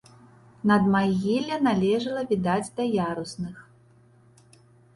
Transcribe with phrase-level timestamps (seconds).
[0.71, 3.63] Надмагілле належала, відаць, да ярусных.